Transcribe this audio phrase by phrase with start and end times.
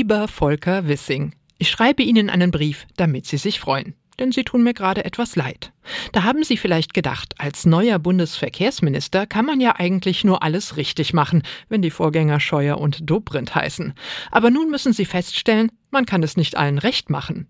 [0.00, 3.92] Lieber Volker Wissing, ich schreibe Ihnen einen Brief, damit Sie sich freuen.
[4.18, 5.74] Denn Sie tun mir gerade etwas leid.
[6.12, 11.12] Da haben Sie vielleicht gedacht, als neuer Bundesverkehrsminister kann man ja eigentlich nur alles richtig
[11.12, 13.92] machen, wenn die Vorgänger Scheuer und Dobrindt heißen.
[14.30, 17.48] Aber nun müssen Sie feststellen, man kann es nicht allen recht machen.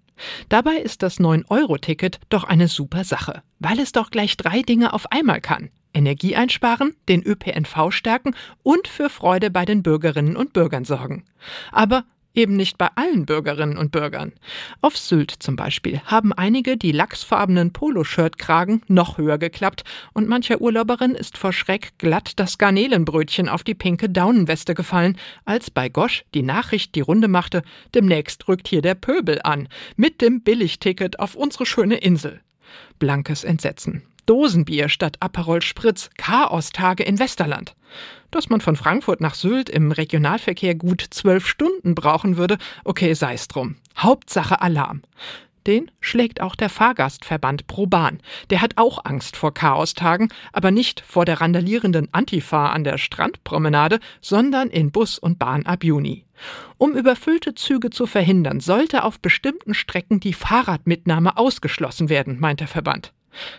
[0.48, 5.12] Dabei ist das 9-Euro-Ticket doch eine super Sache, weil es doch gleich drei Dinge auf
[5.12, 5.70] einmal kann.
[5.94, 11.24] Energie einsparen, den ÖPNV stärken und für Freude bei den Bürgerinnen und Bürgern sorgen.
[11.70, 12.04] Aber
[12.34, 14.32] Eben nicht bei allen Bürgerinnen und Bürgern.
[14.80, 21.16] Auf Sylt zum Beispiel haben einige die lachsfarbenen Poloshirt-Kragen noch höher geklappt und mancher Urlauberin
[21.16, 26.42] ist vor Schreck glatt das Garnelenbrötchen auf die pinke Daunenweste gefallen, als bei Gosch die
[26.42, 27.62] Nachricht die Runde machte,
[27.94, 32.40] demnächst rückt hier der Pöbel an, mit dem Billigticket auf unsere schöne Insel.
[33.00, 34.02] Blankes Entsetzen.
[34.30, 37.74] Dosenbier statt Aperol Spritz, Chaostage in Westerland.
[38.30, 43.48] Dass man von Frankfurt nach Sylt im Regionalverkehr gut zwölf Stunden brauchen würde, okay, sei's
[43.48, 43.74] drum.
[43.98, 45.02] Hauptsache Alarm.
[45.66, 48.20] Den schlägt auch der Fahrgastverband ProBahn.
[48.50, 53.98] Der hat auch Angst vor Chaostagen, aber nicht vor der randalierenden Antifa an der Strandpromenade,
[54.20, 56.24] sondern in Bus und Bahn ab Juni.
[56.78, 62.68] Um überfüllte Züge zu verhindern, sollte auf bestimmten Strecken die Fahrradmitnahme ausgeschlossen werden, meint der
[62.68, 63.12] Verband.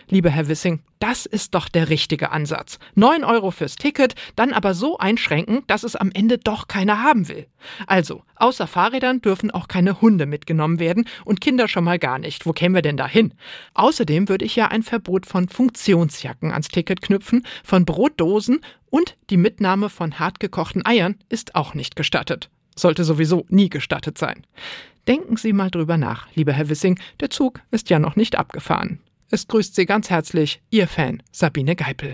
[0.08, 2.78] Lieber Herr Wissing, das ist doch der richtige Ansatz.
[2.94, 7.28] Neun Euro fürs Ticket, dann aber so einschränken, dass es am Ende doch keiner haben
[7.28, 7.46] will.
[7.86, 12.46] Also, außer Fahrrädern dürfen auch keine Hunde mitgenommen werden und Kinder schon mal gar nicht.
[12.46, 13.34] Wo kämen wir denn da hin?
[13.74, 19.36] Außerdem würde ich ja ein Verbot von Funktionsjacken ans Ticket knüpfen, von Brotdosen und die
[19.36, 22.50] Mitnahme von hartgekochten Eiern ist auch nicht gestattet.
[22.76, 24.46] Sollte sowieso nie gestattet sein.
[25.08, 29.00] Denken Sie mal drüber nach, lieber Herr Wissing, der Zug ist ja noch nicht abgefahren.
[29.34, 32.10] Es grüßt Sie ganz herzlich Ihr Fan Sabine Geipel.